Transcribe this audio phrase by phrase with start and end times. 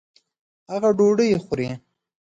[0.71, 1.69] هغه ډوډۍ خوري